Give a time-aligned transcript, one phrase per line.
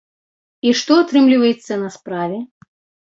[0.69, 2.39] І што атрымліваецца на справе?